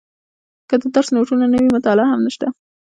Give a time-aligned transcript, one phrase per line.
[0.69, 2.47] که د درس نوټونه نه وي مطالعه هم نشته.